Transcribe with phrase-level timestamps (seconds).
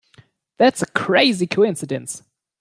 [0.57, 2.23] That's a crazy coincidence!